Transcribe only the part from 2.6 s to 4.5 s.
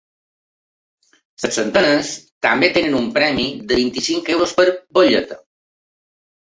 tenen un premi de vint-i-cinc